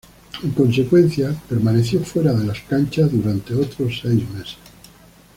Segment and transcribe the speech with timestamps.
[0.41, 4.55] En consecuencia permaneció fuera de las canchas durante otros seis meses.